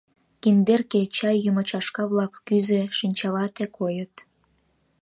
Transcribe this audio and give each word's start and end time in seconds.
Киндерке, 0.41 1.01
чай 1.15 1.35
йӱмӧ 1.43 1.63
чашка-влак, 1.69 2.33
кӱзӧ, 2.47 2.81
шинчалате 2.97 3.65
койыт. 3.77 4.15